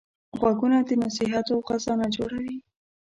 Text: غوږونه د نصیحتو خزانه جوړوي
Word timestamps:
غوږونه 0.39 0.77
د 0.87 0.91
نصیحتو 1.03 1.55
خزانه 1.67 2.07
جوړوي 2.15 2.57